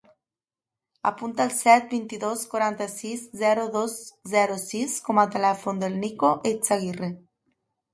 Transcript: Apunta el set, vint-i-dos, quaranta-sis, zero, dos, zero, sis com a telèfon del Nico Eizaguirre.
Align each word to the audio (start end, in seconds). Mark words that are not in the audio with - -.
Apunta 1.09 1.45
el 1.49 1.53
set, 1.57 1.85
vint-i-dos, 1.91 2.47
quaranta-sis, 2.55 3.29
zero, 3.45 3.69
dos, 3.79 4.01
zero, 4.35 4.59
sis 4.67 5.01
com 5.09 5.25
a 5.27 5.31
telèfon 5.39 5.87
del 5.87 6.05
Nico 6.05 6.37
Eizaguirre. 6.55 7.17